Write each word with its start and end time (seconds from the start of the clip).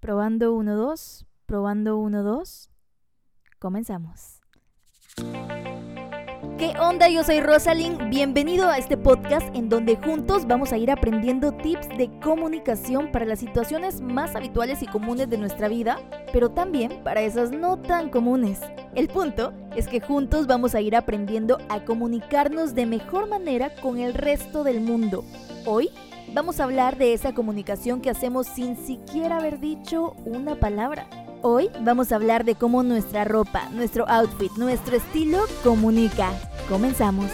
Probando 0.00 0.54
1, 0.54 0.76
2, 0.76 1.26
probando 1.46 1.98
1, 1.98 2.22
2. 2.22 2.70
Comenzamos. 3.58 4.40
¿Qué 6.58 6.72
onda? 6.80 7.10
Yo 7.10 7.22
soy 7.22 7.40
Rosalind. 7.42 8.08
Bienvenido 8.08 8.70
a 8.70 8.78
este 8.78 8.96
podcast 8.96 9.54
en 9.54 9.68
donde 9.68 9.96
juntos 9.96 10.46
vamos 10.46 10.72
a 10.72 10.78
ir 10.78 10.90
aprendiendo 10.90 11.52
tips 11.52 11.86
de 11.98 12.10
comunicación 12.22 13.12
para 13.12 13.26
las 13.26 13.40
situaciones 13.40 14.00
más 14.00 14.34
habituales 14.34 14.82
y 14.82 14.86
comunes 14.86 15.28
de 15.28 15.36
nuestra 15.36 15.68
vida, 15.68 15.98
pero 16.32 16.50
también 16.52 17.02
para 17.04 17.20
esas 17.20 17.50
no 17.50 17.76
tan 17.76 18.08
comunes. 18.08 18.60
El 18.94 19.08
punto 19.08 19.52
es 19.76 19.86
que 19.86 20.00
juntos 20.00 20.46
vamos 20.46 20.74
a 20.74 20.80
ir 20.80 20.96
aprendiendo 20.96 21.58
a 21.68 21.84
comunicarnos 21.84 22.74
de 22.74 22.86
mejor 22.86 23.28
manera 23.28 23.74
con 23.82 23.98
el 23.98 24.14
resto 24.14 24.64
del 24.64 24.80
mundo. 24.80 25.26
Hoy 25.66 25.90
vamos 26.32 26.58
a 26.58 26.64
hablar 26.64 26.96
de 26.96 27.12
esa 27.12 27.34
comunicación 27.34 28.00
que 28.00 28.08
hacemos 28.08 28.46
sin 28.46 28.78
siquiera 28.78 29.36
haber 29.36 29.60
dicho 29.60 30.16
una 30.24 30.54
palabra. 30.54 31.06
Hoy 31.42 31.70
vamos 31.80 32.10
a 32.10 32.16
hablar 32.16 32.44
de 32.44 32.54
cómo 32.54 32.82
nuestra 32.82 33.24
ropa, 33.24 33.68
nuestro 33.70 34.08
outfit, 34.08 34.50
nuestro 34.52 34.96
estilo 34.96 35.38
comunica. 35.62 36.32
Comenzamos. 36.68 37.30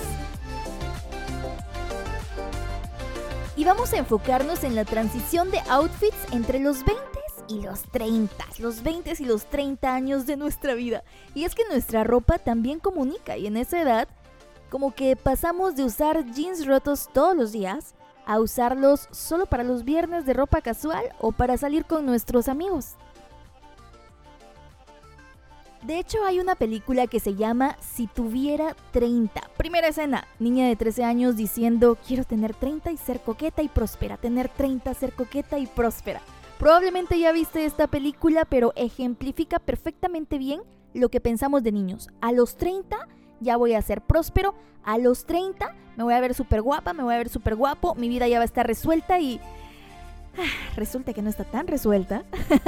Y 3.57 3.65
vamos 3.65 3.93
a 3.93 3.98
enfocarnos 3.98 4.65
en 4.65 4.74
la 4.74 4.84
transición 4.84 5.51
de 5.51 5.60
outfits 5.70 6.16
entre 6.33 6.59
los 6.59 6.84
20 6.84 7.02
y 7.48 7.60
los 7.62 7.83
30, 7.93 8.45
los 8.59 8.83
20 8.83 9.15
y 9.19 9.24
los 9.24 9.46
30 9.46 9.95
años 9.95 10.27
de 10.27 10.37
nuestra 10.37 10.74
vida. 10.74 11.05
Y 11.34 11.45
es 11.45 11.55
que 11.55 11.62
nuestra 11.71 12.02
ropa 12.02 12.38
también 12.38 12.80
comunica 12.80 13.37
y 13.37 13.46
en 13.46 13.57
esa 13.57 13.80
edad 13.80 14.09
como 14.69 14.95
que 14.95 15.16
pasamos 15.16 15.77
de 15.77 15.84
usar 15.84 16.24
jeans 16.32 16.66
rotos 16.66 17.09
todos 17.12 17.37
los 17.37 17.52
días 17.52 17.95
a 18.27 18.41
usarlos 18.41 19.09
solo 19.12 19.46
para 19.46 19.65
los 19.65 19.84
viernes 19.84 20.27
de 20.27 20.32
ropa 20.32 20.60
casual 20.60 21.05
o 21.21 21.30
para 21.30 21.57
salir 21.57 21.84
con 21.84 22.05
nuestros 22.05 22.48
amigos. 22.48 22.96
De 25.83 25.99
hecho, 25.99 26.25
hay 26.25 26.38
una 26.38 26.55
película 26.55 27.09
que 27.09 27.19
se 27.19 27.35
llama 27.35 27.77
Si 27.80 28.07
tuviera 28.07 28.77
30. 28.93 29.41
Primera 29.57 29.89
escena, 29.89 30.29
niña 30.39 30.69
de 30.69 30.77
13 30.77 31.02
años 31.02 31.37
diciendo, 31.37 31.99
quiero 32.07 32.23
tener 32.23 32.55
30 32.55 32.93
y 32.93 32.97
ser 32.97 33.21
coqueta 33.21 33.63
y 33.63 33.69
próspera, 33.69 34.16
tener 34.16 34.49
30, 34.49 34.95
ser 34.95 35.13
coqueta 35.13 35.59
y 35.59 35.66
próspera. 35.66 36.21
Probablemente 36.61 37.19
ya 37.19 37.33
viste 37.33 37.65
esta 37.65 37.89
película, 37.89 38.45
pero 38.45 38.73
ejemplifica 38.77 39.59
perfectamente 39.59 40.39
bien 40.39 40.61
lo 40.95 41.09
que 41.09 41.21
pensamos 41.21 41.65
de 41.65 41.73
niños. 41.73 42.11
A 42.21 42.30
los 42.30 42.57
30 42.57 42.96
ya 43.41 43.57
voy 43.57 43.74
a 43.74 43.83
ser 43.83 44.02
próspero, 44.02 44.55
a 44.85 44.99
los 44.99 45.24
30 45.27 45.74
me 45.96 46.05
voy 46.05 46.15
a 46.15 46.21
ver 46.21 46.35
súper 46.35 46.63
guapa, 46.63 46.93
me 46.93 47.02
voy 47.02 47.15
a 47.15 47.19
ver 47.19 47.29
súper 47.29 47.57
guapo, 47.57 47.95
mi 47.96 48.09
vida 48.09 48.29
ya 48.29 48.39
va 48.39 48.43
a 48.43 48.46
estar 48.46 48.67
resuelta 48.67 49.19
y 49.19 49.41
resulta 50.77 51.13
que 51.13 51.23
no 51.23 51.30
está 51.30 51.45
tan 51.45 51.66
resuelta, 51.66 52.25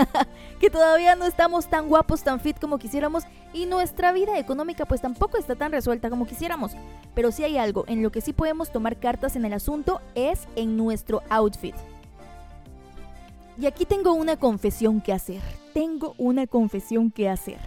que 0.61 0.71
todavía 0.71 1.17
no 1.17 1.25
estamos 1.25 1.69
tan 1.69 1.89
guapos, 1.89 2.23
tan 2.23 2.41
fit 2.41 2.59
como 2.59 2.79
quisiéramos 2.79 3.25
y 3.53 3.67
nuestra 3.67 4.13
vida 4.13 4.39
económica 4.39 4.85
pues 4.85 5.01
tampoco 5.01 5.39
está 5.39 5.55
tan 5.55 5.73
resuelta 5.73 6.11
como 6.11 6.27
quisiéramos. 6.27 6.73
Pero 7.15 7.33
si 7.33 7.45
hay 7.45 7.59
algo 7.59 7.85
en 7.87 8.03
lo 8.03 8.11
que 8.11 8.21
sí 8.21 8.33
podemos 8.33 8.71
tomar 8.71 8.99
cartas 8.99 9.37
en 9.37 9.45
el 9.45 9.53
asunto 9.53 10.01
es 10.15 10.47
en 10.57 10.77
nuestro 10.77 11.23
outfit. 11.31 11.75
Y 13.59 13.67
aquí 13.67 13.85
tengo 13.85 14.13
una 14.15 14.37
confesión 14.37 15.01
que 15.01 15.13
hacer. 15.13 15.41
Tengo 15.73 16.15
una 16.19 16.47
confesión 16.47 17.11
que 17.11 17.29
hacer. 17.29 17.61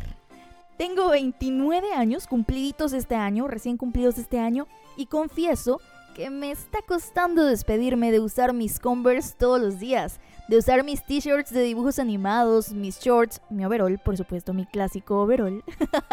Tengo 0.78 1.10
29 1.10 1.94
años 1.94 2.28
cumpliditos 2.28 2.94
este 2.94 3.16
año, 3.16 3.48
recién 3.48 3.78
cumplidos 3.78 4.18
este 4.18 4.38
año, 4.40 4.68
y 4.96 5.08
confieso 5.08 5.82
que 6.18 6.32
me 6.32 6.50
está 6.50 6.82
costando 6.82 7.46
despedirme 7.46 8.12
de 8.12 8.20
usar 8.20 8.52
mis 8.52 8.80
Converse 8.80 9.36
todos 9.38 9.62
los 9.62 9.80
días, 9.80 10.20
de 10.48 10.58
usar 10.58 10.84
mis 10.84 11.06
t-shirts 11.06 11.54
de 11.54 11.62
dibujos 11.62 12.00
animados, 12.00 12.74
mis 12.74 13.00
shorts, 13.00 13.40
mi 13.52 13.64
overall, 13.64 14.00
por 14.00 14.18
supuesto, 14.18 14.52
mi 14.52 14.66
clásico 14.66 15.22
overall, 15.22 15.64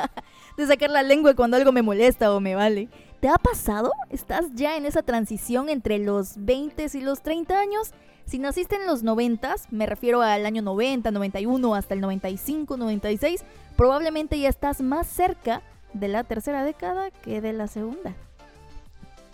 de 0.59 0.67
sacar 0.67 0.91
la 0.91 1.03
lengua 1.03 1.33
cuando 1.33 1.57
algo 1.57 1.73
me 1.73 1.81
molesta 1.81 2.35
o 2.35 2.39
me 2.39 2.55
vale. 2.55 2.91
¿Te 3.21 3.29
ha 3.29 3.39
pasado? 3.39 3.93
¿Estás 4.11 4.55
ya 4.55 4.77
en 4.77 4.85
esa 4.85 5.03
transición 5.03 5.71
entre 5.71 5.99
los 5.99 6.35
20 6.37 6.87
y 6.93 7.01
los 7.01 7.23
30 7.23 7.59
años? 7.59 7.93
Si 8.27 8.39
naciste 8.39 8.77
en 8.77 8.87
los 8.87 9.03
90, 9.03 9.55
me 9.71 9.87
refiero 9.87 10.21
al 10.21 10.45
año 10.45 10.61
90, 10.61 11.13
91 11.13 11.75
hasta 11.75 11.95
el 11.95 12.03
95, 12.03 12.77
96, 12.77 13.43
probablemente 13.75 14.39
ya 14.39 14.51
estás 14.51 14.83
más 14.83 15.07
cerca 15.07 15.63
de 15.95 16.09
la 16.09 16.25
tercera 16.25 16.63
década 16.63 17.11
que 17.11 17.41
de 17.41 17.55
la 17.55 17.69
segunda 17.69 18.15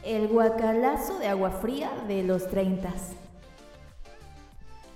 el 0.05 0.29
guacalazo 0.29 1.19
de 1.19 1.29
agua 1.29 1.51
fría 1.51 1.91
de 2.09 2.23
los 2.23 2.49
30. 2.49 2.93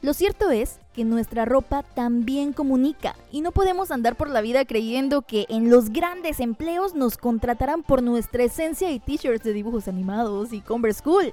Lo 0.03 0.13
cierto 0.13 0.51
es 0.51 0.81
que 0.93 1.05
nuestra 1.05 1.47
ropa 1.47 1.83
también 1.83 2.53
comunica 2.53 3.17
y 3.33 3.41
no 3.41 3.53
podemos 3.53 3.91
andar 3.91 4.17
por 4.17 4.29
la 4.29 4.43
vida 4.43 4.65
creyendo 4.67 5.23
que 5.23 5.47
en 5.49 5.71
los 5.71 5.91
grandes 5.91 6.41
empleos 6.41 6.95
nos 6.95 7.17
contratarán 7.17 7.83
por 7.83 8.03
nuestra 8.03 8.45
esencia 8.45 8.91
y 8.91 8.99
t-shirts 8.99 9.45
de 9.45 9.55
dibujos 9.55 9.89
animados 9.89 10.53
y 10.53 10.61
Converse 10.61 11.01
School. 11.01 11.33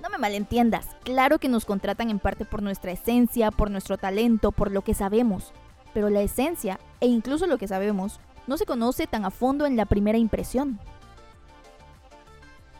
No 0.00 0.08
me 0.08 0.18
malentiendas, 0.18 0.86
claro 1.02 1.38
que 1.40 1.48
nos 1.48 1.64
contratan 1.64 2.10
en 2.10 2.20
parte 2.20 2.44
por 2.44 2.62
nuestra 2.62 2.92
esencia, 2.92 3.50
por 3.50 3.72
nuestro 3.72 3.98
talento, 3.98 4.52
por 4.52 4.70
lo 4.70 4.82
que 4.82 4.94
sabemos, 4.94 5.52
pero 5.92 6.08
la 6.08 6.20
esencia, 6.20 6.78
e 7.00 7.06
incluso 7.06 7.48
lo 7.48 7.58
que 7.58 7.66
sabemos, 7.66 8.20
no 8.46 8.56
se 8.56 8.66
conoce 8.66 9.08
tan 9.08 9.24
a 9.24 9.30
fondo 9.30 9.66
en 9.66 9.76
la 9.76 9.86
primera 9.86 10.18
impresión 10.18 10.78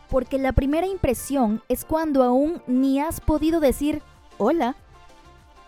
porque 0.08 0.38
la 0.38 0.52
primera 0.52 0.86
impresión 0.86 1.62
es 1.68 1.84
cuando 1.84 2.22
aún 2.22 2.62
ni 2.66 3.00
has 3.00 3.20
podido 3.20 3.60
decir 3.60 4.02
hola. 4.38 4.76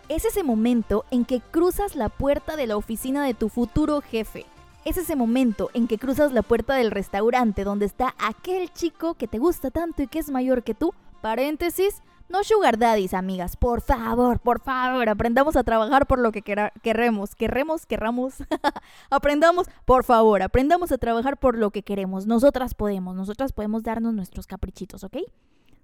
Es 0.09 0.25
ese 0.25 0.43
momento 0.43 1.05
en 1.11 1.25
que 1.25 1.41
cruzas 1.41 1.95
la 1.95 2.09
puerta 2.09 2.57
de 2.57 2.67
la 2.67 2.77
oficina 2.77 3.25
de 3.25 3.35
tu 3.35 3.49
futuro 3.49 4.01
jefe. 4.01 4.47
Es 4.85 4.97
ese 4.97 5.17
momento 5.17 5.71
en 5.75 5.87
que 5.87 5.99
cruzas 5.99 6.33
la 6.33 6.43
puerta 6.43 6.75
del 6.75 6.91
restaurante 6.91 7.65
donde 7.65 7.85
está 7.85 8.15
aquel 8.19 8.73
chico 8.73 9.15
que 9.15 9.29
te 9.29 9.39
gusta 9.39 9.71
tanto 9.71 10.03
y 10.03 10.07
que 10.07 10.19
es 10.19 10.31
mayor 10.31 10.63
que 10.63 10.75
tú. 10.75 10.95
Paréntesis, 11.21 12.01
no 12.29 12.45
sugar 12.45 12.79
daddies, 12.79 13.15
amigas. 13.15 13.57
Por 13.57 13.81
favor, 13.81 14.39
por 14.41 14.61
favor, 14.61 15.09
aprendamos 15.09 15.57
a 15.57 15.65
trabajar 15.65 16.07
por 16.07 16.19
lo 16.19 16.31
que 16.31 16.43
queremos. 16.43 17.35
Querremos, 17.35 17.87
querramos. 17.87 18.35
aprendamos, 19.11 19.67
por 19.85 20.05
favor, 20.05 20.43
aprendamos 20.43 20.93
a 20.93 20.99
trabajar 20.99 21.39
por 21.39 21.57
lo 21.57 21.71
que 21.71 21.83
queremos. 21.83 22.27
Nosotras 22.27 22.75
podemos, 22.75 23.17
nosotras 23.17 23.53
podemos 23.53 23.83
darnos 23.83 24.15
nuestros 24.15 24.47
caprichitos, 24.47 25.05
¿ok? 25.05 25.19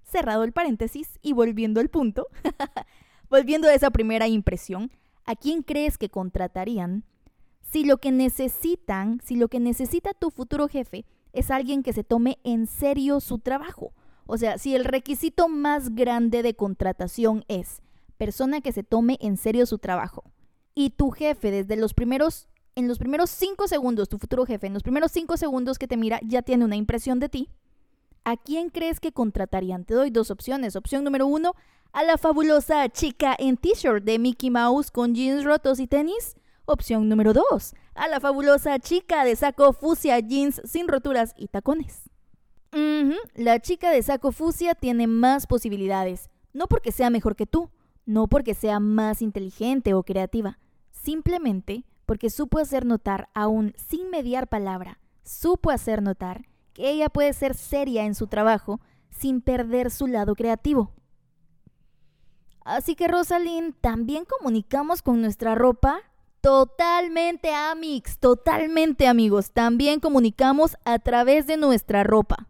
Cerrado 0.03 0.44
el 0.44 0.53
paréntesis 0.53 1.19
y 1.22 1.33
volviendo 1.33 1.81
al 1.81 1.88
punto. 1.88 2.28
volviendo 3.31 3.69
a 3.69 3.75
esa 3.75 3.91
primera 3.91 4.28
impresión, 4.28 4.91
¿a 5.25 5.34
quién 5.34 5.62
crees 5.62 5.97
que 5.97 6.10
contratarían 6.10 7.04
si 7.62 7.84
lo 7.84 7.97
que 7.99 8.12
necesitan, 8.12 9.21
si 9.25 9.37
lo 9.37 9.49
que 9.49 9.60
necesita 9.60 10.12
tu 10.12 10.31
futuro 10.31 10.69
jefe 10.69 11.06
es 11.33 11.50
alguien 11.50 11.83
que 11.83 11.94
se 11.94 12.04
tome 12.04 12.38
en 12.44 12.66
serio 12.66 13.21
su 13.21 13.38
trabajo? 13.38 13.93
O 14.26 14.38
sea, 14.38 14.58
si 14.58 14.74
el 14.74 14.84
requisito 14.84 15.48
más 15.48 15.94
grande 15.94 16.42
de 16.42 16.54
contratación 16.54 17.44
es 17.48 17.82
persona 18.16 18.60
que 18.60 18.72
se 18.72 18.82
tome 18.82 19.18
en 19.20 19.36
serio 19.36 19.66
su 19.66 19.78
trabajo 19.78 20.24
y 20.74 20.90
tu 20.90 21.10
jefe 21.10 21.50
desde 21.50 21.76
los 21.76 21.94
primeros, 21.94 22.48
en 22.74 22.88
los 22.88 22.98
primeros 22.98 23.30
cinco 23.30 23.68
segundos, 23.68 24.08
tu 24.08 24.18
futuro 24.18 24.46
jefe, 24.46 24.66
en 24.66 24.74
los 24.74 24.82
primeros 24.82 25.12
cinco 25.12 25.36
segundos 25.36 25.78
que 25.78 25.88
te 25.88 25.96
mira 25.96 26.20
ya 26.22 26.42
tiene 26.42 26.64
una 26.64 26.76
impresión 26.76 27.20
de 27.20 27.28
ti, 27.28 27.48
¿a 28.24 28.36
quién 28.36 28.70
crees 28.70 29.00
que 29.00 29.12
contratarían? 29.12 29.84
Te 29.84 29.94
doy 29.94 30.10
dos 30.10 30.30
opciones. 30.30 30.76
Opción 30.76 31.04
número 31.04 31.26
uno, 31.26 31.54
a 31.92 32.02
la 32.02 32.18
fabulosa 32.18 32.88
chica 32.88 33.36
en 33.38 33.56
t-shirt 33.56 34.02
de 34.04 34.18
Mickey 34.18 34.50
Mouse 34.50 34.91
con 34.91 35.14
jeans 35.14 35.44
rotos 35.44 35.78
y 35.78 35.86
tenis. 35.86 36.34
Opción 36.66 37.10
número 37.10 37.34
dos, 37.34 37.74
a 37.94 38.08
la 38.08 38.20
fabulosa 38.20 38.78
chica 38.78 39.24
de 39.24 39.36
saco 39.36 39.74
fucsia, 39.74 40.18
jeans 40.18 40.62
sin 40.64 40.88
roturas 40.88 41.34
y 41.36 41.48
tacones. 41.48 42.13
La 43.34 43.60
chica 43.60 43.90
de 43.90 44.02
saco 44.02 44.32
fusia 44.32 44.74
tiene 44.74 45.06
más 45.06 45.46
posibilidades, 45.46 46.30
no 46.52 46.66
porque 46.66 46.90
sea 46.90 47.08
mejor 47.08 47.36
que 47.36 47.46
tú, 47.46 47.70
no 48.04 48.26
porque 48.26 48.54
sea 48.54 48.80
más 48.80 49.22
inteligente 49.22 49.94
o 49.94 50.02
creativa, 50.02 50.58
simplemente 50.90 51.84
porque 52.04 52.30
supo 52.30 52.59
hacer 52.59 52.84
notar, 52.84 53.28
aún 53.32 53.74
sin 53.76 54.10
mediar 54.10 54.48
palabra, 54.48 54.98
supo 55.22 55.71
hacer 55.71 56.03
notar 56.03 56.47
que 56.72 56.91
ella 56.91 57.09
puede 57.09 57.32
ser 57.32 57.54
seria 57.54 58.04
en 58.04 58.15
su 58.15 58.26
trabajo 58.26 58.80
sin 59.10 59.41
perder 59.41 59.91
su 59.91 60.09
lado 60.09 60.34
creativo. 60.34 60.91
Así 62.65 62.97
que 62.97 63.09
Rosalind, 63.09 63.74
también 63.80 64.24
comunicamos 64.24 65.03
con 65.03 65.20
nuestra 65.20 65.54
ropa. 65.54 66.00
Totalmente, 66.41 67.54
Amix, 67.54 68.18
totalmente 68.18 69.06
amigos. 69.06 69.53
También 69.53 70.00
comunicamos 70.00 70.77
a 70.84 70.98
través 70.98 71.47
de 71.47 71.56
nuestra 71.56 72.03
ropa. 72.03 72.48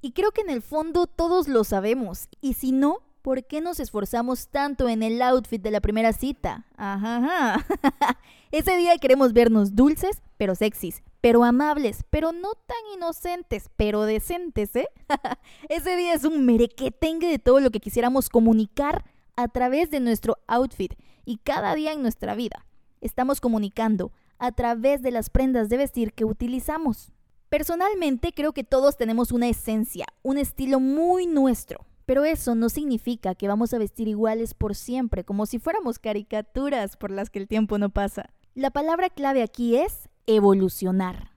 Y 0.00 0.12
creo 0.12 0.32
que 0.32 0.40
en 0.42 0.50
el 0.50 0.62
fondo 0.62 1.06
todos 1.06 1.48
lo 1.48 1.64
sabemos. 1.64 2.28
Y 2.40 2.54
si 2.54 2.72
no, 2.72 2.98
¿por 3.22 3.44
qué 3.44 3.60
nos 3.60 3.80
esforzamos 3.80 4.48
tanto 4.48 4.88
en 4.88 5.02
el 5.02 5.20
outfit 5.22 5.60
de 5.60 5.70
la 5.70 5.80
primera 5.80 6.12
cita? 6.12 6.66
Ajá, 6.76 7.64
Ese 8.50 8.76
día 8.76 8.96
queremos 8.98 9.32
vernos 9.32 9.76
dulces, 9.76 10.22
pero 10.36 10.54
sexys, 10.54 11.02
pero 11.20 11.44
amables, 11.44 12.04
pero 12.10 12.32
no 12.32 12.54
tan 12.66 12.78
inocentes, 12.94 13.70
pero 13.76 14.02
decentes, 14.02 14.74
¿eh? 14.74 14.88
Ese 15.68 15.96
día 15.96 16.14
es 16.14 16.24
un 16.24 16.44
merequetengue 16.44 17.28
de 17.28 17.38
todo 17.38 17.60
lo 17.60 17.70
que 17.70 17.80
quisiéramos 17.80 18.28
comunicar 18.28 19.04
a 19.36 19.48
través 19.48 19.90
de 19.90 20.00
nuestro 20.00 20.38
outfit. 20.46 20.94
y 21.24 21.36
cada 21.36 21.74
día 21.74 21.92
en 21.92 22.02
nuestra 22.02 22.34
vida. 22.34 22.66
Estamos 23.00 23.40
comunicando 23.40 24.10
a 24.38 24.50
través 24.52 25.02
de 25.02 25.10
las 25.10 25.30
prendas 25.30 25.68
de 25.68 25.76
vestir 25.76 26.12
que 26.12 26.24
utilizamos. 26.24 27.12
Personalmente 27.50 28.32
creo 28.32 28.52
que 28.52 28.62
todos 28.62 28.96
tenemos 28.96 29.32
una 29.32 29.48
esencia, 29.48 30.06
un 30.22 30.38
estilo 30.38 30.78
muy 30.78 31.26
nuestro, 31.26 31.84
pero 32.06 32.24
eso 32.24 32.54
no 32.54 32.68
significa 32.68 33.34
que 33.34 33.48
vamos 33.48 33.74
a 33.74 33.78
vestir 33.78 34.06
iguales 34.06 34.54
por 34.54 34.76
siempre, 34.76 35.24
como 35.24 35.46
si 35.46 35.58
fuéramos 35.58 35.98
caricaturas 35.98 36.96
por 36.96 37.10
las 37.10 37.28
que 37.28 37.40
el 37.40 37.48
tiempo 37.48 37.76
no 37.76 37.90
pasa. 37.90 38.30
La 38.54 38.70
palabra 38.70 39.10
clave 39.10 39.42
aquí 39.42 39.76
es 39.76 40.08
evolucionar. 40.26 41.32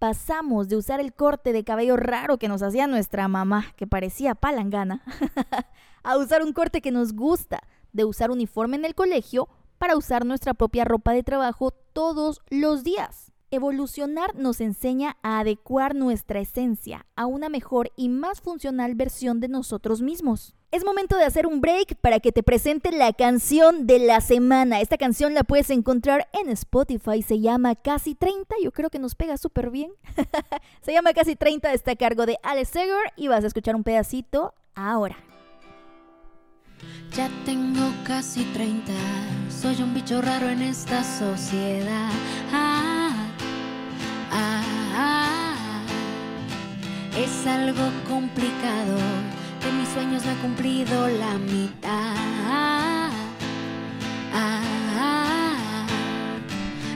Pasamos 0.00 0.68
de 0.68 0.74
usar 0.74 0.98
el 0.98 1.14
corte 1.14 1.52
de 1.52 1.62
cabello 1.62 1.96
raro 1.96 2.38
que 2.38 2.48
nos 2.48 2.60
hacía 2.62 2.88
nuestra 2.88 3.28
mamá, 3.28 3.66
que 3.76 3.86
parecía 3.86 4.34
palangana, 4.34 5.04
a 6.02 6.18
usar 6.18 6.42
un 6.42 6.52
corte 6.52 6.80
que 6.80 6.90
nos 6.90 7.12
gusta, 7.12 7.60
de 7.92 8.04
usar 8.04 8.32
uniforme 8.32 8.78
en 8.78 8.84
el 8.84 8.96
colegio 8.96 9.48
para 9.78 9.96
usar 9.96 10.26
nuestra 10.26 10.54
propia 10.54 10.84
ropa 10.84 11.12
de 11.12 11.22
trabajo 11.22 11.70
todos 11.70 12.40
los 12.50 12.82
días. 12.82 13.31
Evolucionar 13.54 14.34
nos 14.34 14.62
enseña 14.62 15.18
a 15.22 15.38
adecuar 15.38 15.94
nuestra 15.94 16.40
esencia 16.40 17.04
a 17.16 17.26
una 17.26 17.50
mejor 17.50 17.92
y 17.96 18.08
más 18.08 18.40
funcional 18.40 18.94
versión 18.94 19.40
de 19.40 19.48
nosotros 19.48 20.00
mismos. 20.00 20.54
Es 20.70 20.86
momento 20.86 21.18
de 21.18 21.26
hacer 21.26 21.46
un 21.46 21.60
break 21.60 21.96
para 21.96 22.18
que 22.18 22.32
te 22.32 22.42
presente 22.42 22.90
la 22.92 23.12
canción 23.12 23.86
de 23.86 23.98
la 23.98 24.22
semana. 24.22 24.80
Esta 24.80 24.96
canción 24.96 25.34
la 25.34 25.44
puedes 25.44 25.68
encontrar 25.68 26.30
en 26.32 26.48
Spotify, 26.48 27.20
se 27.20 27.40
llama 27.40 27.74
Casi 27.74 28.14
30, 28.14 28.54
yo 28.64 28.72
creo 28.72 28.88
que 28.88 28.98
nos 28.98 29.14
pega 29.14 29.36
súper 29.36 29.68
bien. 29.68 29.92
se 30.80 30.94
llama 30.94 31.12
Casi 31.12 31.36
30, 31.36 31.74
está 31.74 31.90
a 31.90 31.96
cargo 31.96 32.24
de 32.24 32.38
Alex 32.42 32.70
Seger 32.70 33.12
y 33.16 33.28
vas 33.28 33.44
a 33.44 33.48
escuchar 33.48 33.76
un 33.76 33.84
pedacito 33.84 34.54
ahora. 34.74 35.18
Ya 37.14 37.28
tengo 37.44 37.92
casi 38.06 38.44
30, 38.44 38.90
soy 39.50 39.82
un 39.82 39.92
bicho 39.92 40.22
raro 40.22 40.48
en 40.48 40.62
esta 40.62 41.04
sociedad. 41.04 42.10
Ah, 44.32 44.62
ah, 44.94 45.82
es 47.16 47.46
algo 47.46 47.90
complicado, 48.08 48.96
de 49.62 49.72
mis 49.78 49.88
sueños 49.90 50.24
no 50.24 50.32
he 50.32 50.36
cumplido 50.36 51.08
la 51.08 51.38
mitad. 51.38 52.32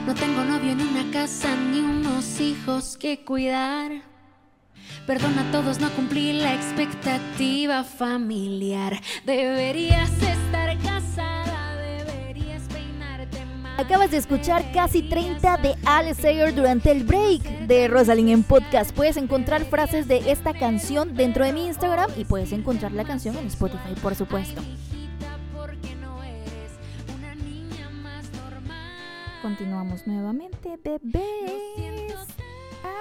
no 0.07 0.15
tengo 0.15 0.41
novio 0.45 0.73
ni 0.73 0.83
una 0.83 1.11
casa 1.11 1.53
ni 1.55 1.81
unos 1.81 2.39
hijos 2.39 2.97
que 2.97 3.25
cuidar. 3.25 3.91
Perdona 5.05 5.41
a 5.41 5.51
todos, 5.51 5.79
no 5.79 5.89
cumplí 5.91 6.31
la 6.31 6.53
expectativa 6.53 7.83
familiar. 7.83 9.01
Deberías 9.25 10.09
estar 10.21 10.56
Acabas 13.77 14.09
de 14.09 14.17
escuchar 14.17 14.71
casi 14.71 15.07
30 15.07 15.57
de 15.57 15.75
Alice 15.85 16.21
Sayer 16.21 16.53
durante 16.53 16.91
el 16.91 17.03
break 17.03 17.43
de 17.67 17.87
Rosalind 17.87 18.29
en 18.29 18.43
podcast. 18.43 18.91
Puedes 18.91 19.17
encontrar 19.17 19.65
frases 19.65 20.07
de 20.07 20.31
esta 20.31 20.53
canción 20.53 21.15
dentro 21.15 21.45
de 21.45 21.53
mi 21.53 21.67
Instagram 21.67 22.09
y 22.17 22.25
puedes 22.25 22.51
encontrar 22.53 22.91
la 22.93 23.03
canción 23.03 23.37
en 23.37 23.45
Spotify, 23.45 23.93
por 24.01 24.15
supuesto. 24.15 24.61
Continuamos 29.43 30.07
nuevamente, 30.07 30.79
bebés 30.83 32.17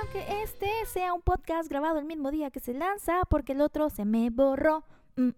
aunque 0.01 0.43
este 0.43 0.69
sea 0.87 1.15
un 1.15 1.23
podcast 1.23 1.69
grabado 1.71 1.99
el 1.99 2.05
mismo 2.05 2.31
día 2.31 2.51
que 2.51 2.61
se 2.61 2.75
lanza, 2.75 3.23
porque 3.31 3.53
el 3.53 3.63
otro 3.63 3.89
se 3.89 4.05
me 4.05 4.29
borró. 4.31 4.85
Mm, 5.17 5.31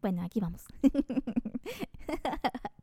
bueno, 0.00 0.22
aquí 0.22 0.40
vamos. 0.40 0.64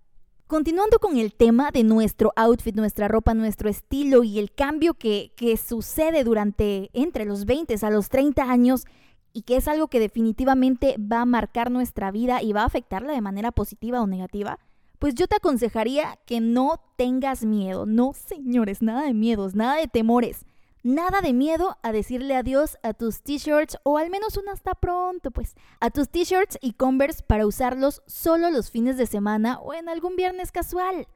Continuando 0.47 0.99
con 0.99 1.17
el 1.17 1.33
tema 1.33 1.71
de 1.71 1.83
nuestro 1.83 2.31
outfit, 2.35 2.75
nuestra 2.75 3.07
ropa, 3.07 3.33
nuestro 3.33 3.67
estilo 3.67 4.23
y 4.23 4.37
el 4.37 4.51
cambio 4.51 4.93
que, 4.93 5.31
que 5.35 5.57
sucede 5.57 6.23
durante 6.23 6.91
entre 6.93 7.25
los 7.25 7.45
20 7.45 7.75
a 7.81 7.89
los 7.89 8.09
30 8.09 8.43
años 8.43 8.85
y 9.33 9.41
que 9.41 9.55
es 9.55 9.67
algo 9.67 9.87
que 9.87 9.99
definitivamente 9.99 10.97
va 10.99 11.21
a 11.21 11.25
marcar 11.25 11.71
nuestra 11.71 12.11
vida 12.11 12.43
y 12.43 12.53
va 12.53 12.61
a 12.61 12.65
afectarla 12.65 13.13
de 13.13 13.21
manera 13.21 13.51
positiva 13.51 14.03
o 14.03 14.07
negativa, 14.07 14.59
pues 14.99 15.15
yo 15.15 15.25
te 15.25 15.37
aconsejaría 15.37 16.19
que 16.27 16.41
no 16.41 16.79
tengas 16.95 17.43
miedo. 17.43 17.87
No, 17.87 18.13
señores, 18.13 18.83
nada 18.83 19.01
de 19.01 19.15
miedos, 19.15 19.55
nada 19.55 19.77
de 19.77 19.87
temores. 19.87 20.45
Nada 20.85 21.21
de 21.21 21.33
miedo 21.33 21.79
a 21.81 21.91
decirle 21.91 22.35
adiós 22.35 22.77
a 22.83 22.93
tus 22.93 23.23
t-shirts 23.23 23.79
o 23.81 23.97
al 23.97 24.11
menos 24.11 24.37
un 24.37 24.47
hasta 24.49 24.75
pronto, 24.75 25.31
pues, 25.31 25.55
a 25.79 25.89
tus 25.89 26.09
t-shirts 26.09 26.59
y 26.61 26.73
Converse 26.73 27.23
para 27.23 27.47
usarlos 27.47 28.03
solo 28.05 28.51
los 28.51 28.69
fines 28.69 28.95
de 28.95 29.07
semana 29.07 29.57
o 29.61 29.73
en 29.73 29.89
algún 29.89 30.15
viernes 30.15 30.51
casual. 30.51 31.07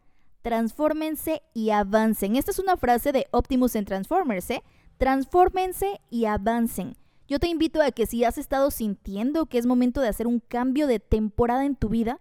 Transfórmense 0.41 1.43
y 1.53 1.69
avancen. 1.69 2.35
Esta 2.35 2.49
es 2.49 2.57
una 2.57 2.77
frase 2.77 3.11
de 3.11 3.27
Optimus 3.29 3.75
en 3.75 3.85
Transformers, 3.85 4.49
¿eh? 4.49 4.63
Transfórmense 4.97 6.01
y 6.09 6.25
avancen. 6.25 6.97
Yo 7.27 7.37
te 7.37 7.47
invito 7.47 7.79
a 7.83 7.91
que 7.91 8.07
si 8.07 8.23
has 8.23 8.39
estado 8.39 8.71
sintiendo 8.71 9.45
que 9.45 9.59
es 9.59 9.67
momento 9.67 10.01
de 10.01 10.07
hacer 10.07 10.25
un 10.25 10.39
cambio 10.39 10.87
de 10.87 10.99
temporada 10.99 11.63
en 11.63 11.75
tu 11.75 11.89
vida, 11.89 12.19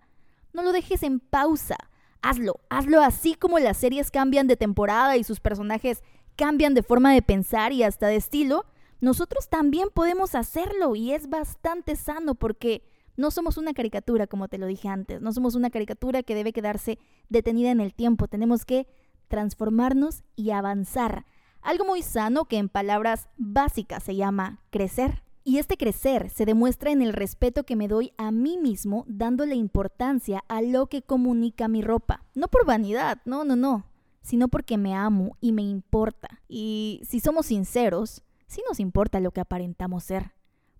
no 0.52 0.62
lo 0.62 0.72
dejes 0.72 1.02
en 1.02 1.18
pausa. 1.18 1.78
Hazlo, 2.20 2.60
hazlo 2.68 3.00
así 3.00 3.34
como 3.36 3.58
las 3.58 3.78
series 3.78 4.10
cambian 4.10 4.48
de 4.48 4.56
temporada 4.56 5.16
y 5.16 5.24
sus 5.24 5.40
personajes 5.40 6.02
cambian 6.38 6.72
de 6.72 6.84
forma 6.84 7.12
de 7.12 7.20
pensar 7.20 7.72
y 7.72 7.82
hasta 7.82 8.06
de 8.06 8.16
estilo. 8.16 8.64
Nosotros 9.00 9.48
también 9.48 9.88
podemos 9.92 10.36
hacerlo 10.36 10.94
y 10.94 11.12
es 11.12 11.28
bastante 11.28 11.96
sano 11.96 12.36
porque 12.36 12.84
no 13.16 13.32
somos 13.32 13.58
una 13.58 13.74
caricatura, 13.74 14.28
como 14.28 14.46
te 14.46 14.56
lo 14.56 14.66
dije 14.66 14.88
antes. 14.88 15.20
No 15.20 15.32
somos 15.32 15.56
una 15.56 15.70
caricatura 15.70 16.22
que 16.22 16.36
debe 16.36 16.52
quedarse 16.52 16.98
detenida 17.28 17.72
en 17.72 17.80
el 17.80 17.92
tiempo. 17.92 18.28
Tenemos 18.28 18.64
que 18.64 18.86
transformarnos 19.26 20.22
y 20.36 20.52
avanzar. 20.52 21.26
Algo 21.60 21.84
muy 21.84 22.02
sano 22.02 22.44
que 22.44 22.58
en 22.58 22.68
palabras 22.68 23.28
básicas 23.36 24.04
se 24.04 24.14
llama 24.14 24.62
crecer. 24.70 25.24
Y 25.42 25.58
este 25.58 25.76
crecer 25.76 26.30
se 26.30 26.44
demuestra 26.44 26.92
en 26.92 27.02
el 27.02 27.14
respeto 27.14 27.64
que 27.64 27.74
me 27.74 27.88
doy 27.88 28.12
a 28.16 28.30
mí 28.30 28.58
mismo, 28.58 29.04
dándole 29.08 29.56
importancia 29.56 30.44
a 30.46 30.62
lo 30.62 30.86
que 30.86 31.02
comunica 31.02 31.66
mi 31.66 31.82
ropa. 31.82 32.22
No 32.34 32.46
por 32.46 32.64
vanidad, 32.64 33.22
no, 33.24 33.44
no, 33.44 33.56
no, 33.56 33.87
sino 34.28 34.48
porque 34.48 34.76
me 34.76 34.94
amo 34.94 35.38
y 35.40 35.52
me 35.52 35.62
importa. 35.62 36.42
Y 36.48 37.00
si 37.08 37.18
somos 37.18 37.46
sinceros, 37.46 38.22
sí 38.46 38.62
nos 38.68 38.78
importa 38.78 39.20
lo 39.20 39.30
que 39.30 39.40
aparentamos 39.40 40.04
ser. 40.04 40.32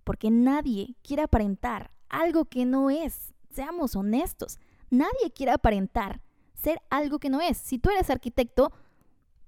Porque 0.04 0.30
nadie 0.30 0.96
quiere 1.02 1.22
aparentar 1.22 1.90
algo 2.10 2.44
que 2.44 2.66
no 2.66 2.90
es. 2.90 3.32
Seamos 3.48 3.96
honestos, 3.96 4.58
nadie 4.90 5.30
quiere 5.34 5.52
aparentar 5.52 6.20
ser 6.52 6.82
algo 6.90 7.18
que 7.18 7.30
no 7.30 7.40
es. 7.40 7.56
Si 7.56 7.78
tú 7.78 7.88
eres 7.88 8.10
arquitecto, 8.10 8.70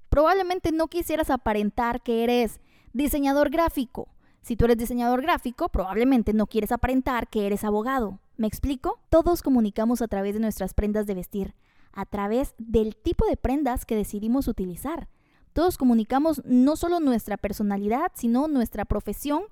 probablemente 0.08 0.72
no 0.72 0.88
quisieras 0.88 1.28
aparentar 1.28 2.00
que 2.00 2.24
eres 2.24 2.58
diseñador 2.94 3.50
gráfico 3.50 4.08
si 4.42 4.56
tú 4.56 4.64
eres 4.64 4.78
diseñador 4.78 5.20
gráfico, 5.22 5.68
probablemente 5.68 6.32
no 6.32 6.46
quieres 6.46 6.72
aparentar 6.72 7.28
que 7.28 7.46
eres 7.46 7.62
abogado. 7.62 8.20
¿Me 8.36 8.46
explico? 8.46 8.98
Todos 9.10 9.42
comunicamos 9.42 10.00
a 10.00 10.08
través 10.08 10.34
de 10.34 10.40
nuestras 10.40 10.72
prendas 10.72 11.06
de 11.06 11.14
vestir, 11.14 11.54
a 11.92 12.06
través 12.06 12.54
del 12.58 12.96
tipo 12.96 13.26
de 13.26 13.36
prendas 13.36 13.84
que 13.84 13.96
decidimos 13.96 14.48
utilizar. 14.48 15.08
Todos 15.52 15.78
comunicamos 15.78 16.42
no 16.44 16.76
solo 16.76 17.00
nuestra 17.00 17.36
personalidad, 17.36 18.12
sino 18.14 18.48
nuestra 18.48 18.84
profesión 18.84 19.44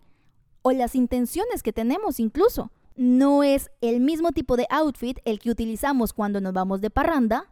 o 0.63 0.73
las 0.73 0.95
intenciones 0.95 1.63
que 1.63 1.73
tenemos 1.73 2.21
incluso. 2.21 2.71
No 2.97 3.43
es 3.43 3.71
el 3.81 4.01
mismo 4.01 4.33
tipo 4.33 4.57
de 4.57 4.67
outfit 4.71 5.19
el 5.25 5.39
que 5.39 5.51
utilizamos 5.51 6.13
cuando 6.13 6.41
nos 6.41 6.53
vamos 6.53 6.81
de 6.81 6.91
parranda 6.91 7.45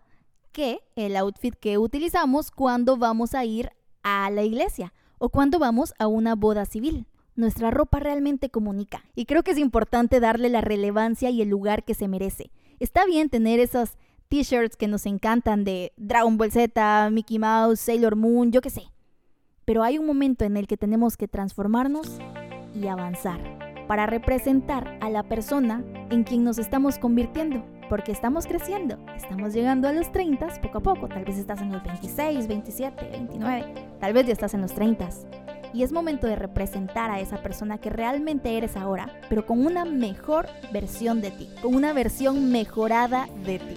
que 0.52 0.80
el 0.96 1.16
outfit 1.16 1.54
que 1.54 1.78
utilizamos 1.78 2.50
cuando 2.50 2.96
vamos 2.96 3.34
a 3.34 3.44
ir 3.44 3.70
a 4.02 4.30
la 4.30 4.42
iglesia 4.42 4.92
o 5.18 5.28
cuando 5.28 5.58
vamos 5.58 5.92
a 5.98 6.06
una 6.06 6.34
boda 6.34 6.64
civil 6.64 7.06
nuestra 7.36 7.70
ropa 7.70 8.00
realmente 8.00 8.50
comunica. 8.50 9.04
Y 9.14 9.26
creo 9.26 9.42
que 9.42 9.52
es 9.52 9.58
importante 9.58 10.20
darle 10.20 10.48
la 10.48 10.62
relevancia 10.62 11.30
y 11.30 11.42
el 11.42 11.48
lugar 11.48 11.84
que 11.84 11.94
se 11.94 12.08
merece. 12.08 12.50
Está 12.80 13.06
bien 13.06 13.28
tener 13.28 13.60
esos 13.60 13.96
t-shirts 14.28 14.76
que 14.76 14.88
nos 14.88 15.06
encantan 15.06 15.64
de 15.64 15.92
Dragon 15.96 16.36
Ball 16.36 16.52
Z, 16.52 17.10
Mickey 17.10 17.38
Mouse, 17.38 17.80
Sailor 17.80 18.16
Moon, 18.16 18.52
yo 18.52 18.60
qué 18.60 18.70
sé. 18.70 18.82
Pero 19.64 19.82
hay 19.82 19.98
un 19.98 20.06
momento 20.06 20.44
en 20.44 20.56
el 20.56 20.66
que 20.66 20.76
tenemos 20.76 21.16
que 21.16 21.28
transformarnos 21.28 22.18
y 22.74 22.86
avanzar 22.86 23.40
para 23.88 24.06
representar 24.06 24.98
a 25.00 25.10
la 25.10 25.22
persona 25.22 25.84
en 26.10 26.24
quien 26.24 26.44
nos 26.44 26.58
estamos 26.58 26.98
convirtiendo. 26.98 27.64
Porque 27.88 28.10
estamos 28.10 28.46
creciendo, 28.46 28.98
estamos 29.16 29.52
llegando 29.52 29.86
a 29.86 29.92
los 29.92 30.10
30 30.10 30.60
poco 30.60 30.78
a 30.78 30.82
poco. 30.82 31.08
Tal 31.08 31.24
vez 31.24 31.38
estás 31.38 31.60
en 31.60 31.70
los 31.70 31.84
26, 31.84 32.48
27, 32.48 33.10
29, 33.10 33.74
tal 34.00 34.12
vez 34.12 34.26
ya 34.26 34.32
estás 34.32 34.54
en 34.54 34.62
los 34.62 34.74
30 34.74 35.08
y 35.72 35.82
es 35.82 35.92
momento 35.92 36.26
de 36.26 36.36
representar 36.36 37.10
a 37.10 37.20
esa 37.20 37.42
persona 37.42 37.78
que 37.78 37.90
realmente 37.90 38.56
eres 38.56 38.76
ahora, 38.76 39.10
pero 39.28 39.46
con 39.46 39.64
una 39.64 39.84
mejor 39.84 40.48
versión 40.72 41.20
de 41.20 41.30
ti, 41.30 41.48
con 41.62 41.74
una 41.74 41.92
versión 41.92 42.50
mejorada 42.50 43.28
de 43.44 43.58
ti. 43.58 43.76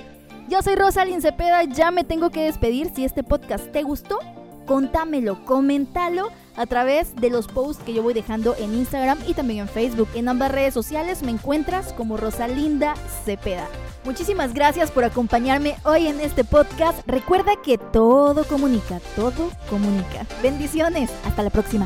Yo 0.50 0.64
soy 0.64 0.74
Rosalind 0.74 1.22
Cepeda, 1.22 1.64
ya 1.66 1.92
me 1.92 2.04
tengo 2.04 2.32
que 2.32 2.46
despedir. 2.46 2.92
Si 2.96 3.06
este 3.06 3.22
podcast 3.22 3.72
te 3.72 3.84
gustó, 3.84 4.18
contámelo, 4.66 5.46
coméntalo 5.46 6.30
a 6.56 6.66
través 6.66 7.16
de 7.16 7.30
los 7.30 7.48
posts 7.48 7.84
que 7.84 7.94
yo 7.94 8.02
voy 8.02 8.16
dejando 8.16 8.56
en 8.58 8.74
Instagram 8.74 9.20
y 9.28 9.36
también 9.36 9.60
en 9.60 9.68
Facebook. 9.68 10.10
En 10.16 10.28
ambas 10.28 10.52
redes 10.52 10.74
sociales 10.74 11.22
me 11.22 11.30
encuentras 11.30 11.94
como 11.94 12.18
Rosalinda 12.18 12.96
Cepeda. 13.26 13.68
Muchísimas 14.06 14.56
gracias 14.56 14.90
por 14.90 15.04
acompañarme 15.04 15.76
hoy 15.84 16.08
en 16.08 16.20
este 16.20 16.44
podcast. 16.44 17.08
Recuerda 17.08 17.52
que 17.64 17.78
todo 17.78 18.44
comunica, 18.44 19.00
todo 19.16 19.52
comunica. 19.70 20.26
Bendiciones, 20.42 21.12
hasta 21.26 21.44
la 21.44 21.52
próxima. 21.52 21.86